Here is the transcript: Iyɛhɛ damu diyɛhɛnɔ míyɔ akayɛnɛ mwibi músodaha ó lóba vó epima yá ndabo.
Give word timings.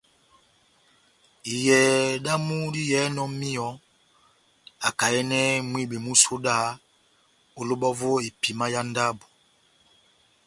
Iyɛhɛ 1.53 2.19
damu 2.25 2.55
diyɛhɛnɔ 2.73 3.23
míyɔ 3.39 3.67
akayɛnɛ 4.87 5.39
mwibi 5.69 5.97
músodaha 6.05 6.69
ó 7.59 7.61
lóba 7.67 7.89
vó 7.99 8.09
epima 8.27 8.65
yá 8.73 8.81
ndabo. 8.89 9.25